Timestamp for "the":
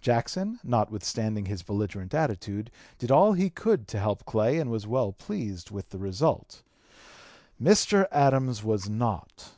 5.90-5.98